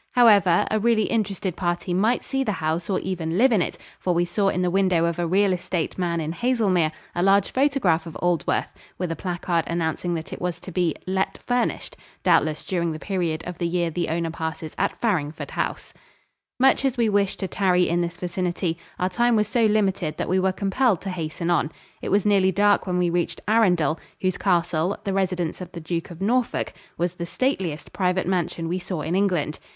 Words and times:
However, 0.13 0.65
a 0.71 0.79
really 0.79 1.03
interested 1.03 1.55
party 1.55 1.93
might 1.93 2.23
see 2.23 2.43
the 2.43 2.53
house 2.53 2.89
or 2.89 2.97
even 3.01 3.37
live 3.37 3.51
in 3.51 3.61
it, 3.61 3.77
for 3.99 4.15
we 4.15 4.25
saw 4.25 4.47
in 4.49 4.63
the 4.63 4.71
window 4.71 5.05
of 5.05 5.19
a 5.19 5.27
real 5.27 5.53
estate 5.53 5.95
man 5.95 6.19
in 6.19 6.33
Haselmere 6.33 6.91
a 7.13 7.21
large 7.21 7.51
photograph 7.51 8.07
of 8.07 8.17
Aldworth, 8.19 8.73
with 8.97 9.11
a 9.11 9.15
placard 9.15 9.63
announcing 9.67 10.15
that 10.15 10.33
it 10.33 10.41
was 10.41 10.59
to 10.61 10.71
be 10.71 10.95
"let 11.05 11.37
furnished" 11.37 11.95
doubtless 12.23 12.65
during 12.65 12.93
the 12.93 12.97
period 12.99 13.43
of 13.45 13.59
the 13.59 13.67
year 13.67 13.91
the 13.91 14.07
owner 14.09 14.31
passes 14.31 14.73
at 14.75 14.99
Farringford 14.99 15.51
House. 15.51 15.93
[Illustration: 16.59 16.59
ARUNDEL 16.59 16.61
CASTLE.] 16.61 16.61
Much 16.61 16.85
as 16.91 16.97
we 16.97 17.07
wished 17.07 17.39
to 17.41 17.47
tarry 17.47 17.87
in 17.87 18.01
this 18.01 18.17
vicinity, 18.17 18.79
our 18.97 19.07
time 19.09 19.35
was 19.35 19.47
so 19.47 19.67
limited 19.67 20.17
that 20.17 20.27
we 20.27 20.39
were 20.39 20.51
compelled 20.51 20.99
to 21.01 21.11
hasten 21.11 21.51
on. 21.51 21.69
It 22.01 22.09
was 22.09 22.25
nearly 22.25 22.51
dark 22.51 22.87
when 22.87 22.97
we 22.97 23.11
reached 23.11 23.39
Arundel, 23.47 23.99
whose 24.19 24.39
castle, 24.39 24.97
the 25.03 25.13
residence 25.13 25.61
of 25.61 25.71
the 25.73 25.79
Duke 25.79 26.09
of 26.09 26.21
Norfolk, 26.23 26.73
was 26.97 27.13
the 27.13 27.27
stateliest 27.27 27.93
private 27.93 28.25
mansion 28.27 28.67
we 28.67 28.79
saw 28.79 29.01
in 29.03 29.13
England. 29.13 29.59